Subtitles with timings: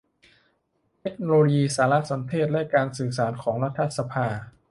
[1.01, 4.27] เทคโนโลยีสารสนเทศและการสื่อสารของรัฐสภา